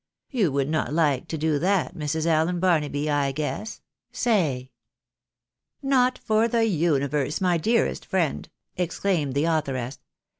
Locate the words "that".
1.59-1.93